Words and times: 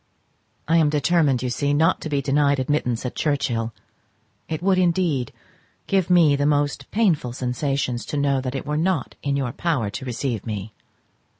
I 0.67 0.77
am 0.77 0.89
determined, 0.89 1.43
you 1.43 1.51
see, 1.51 1.75
not 1.75 2.01
to 2.01 2.09
be 2.09 2.23
denied 2.23 2.57
admittance 2.57 3.05
at 3.05 3.13
Churchhill. 3.13 3.71
It 4.49 4.63
would 4.63 4.79
indeed 4.79 5.31
give 5.85 6.09
me 6.09 6.35
most 6.37 6.89
painful 6.89 7.33
sensations 7.33 8.03
to 8.07 8.17
know 8.17 8.41
that 8.41 8.55
it 8.55 8.65
were 8.65 8.77
not 8.77 9.13
in 9.21 9.35
your 9.37 9.51
power 9.51 9.91
to 9.91 10.03
receive 10.05 10.43
me. 10.43 10.73